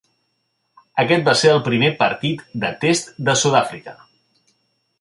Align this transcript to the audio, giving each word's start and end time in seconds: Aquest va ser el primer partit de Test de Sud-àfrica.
Aquest 1.03 1.27
va 1.27 1.35
ser 1.41 1.51
el 1.57 1.61
primer 1.67 1.91
partit 1.99 2.41
de 2.65 2.73
Test 2.85 3.13
de 3.29 3.37
Sud-àfrica. 3.43 3.95